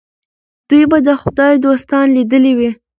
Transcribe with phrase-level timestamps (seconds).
[0.69, 2.69] دوی به د خدای دوستان لیدلي وي.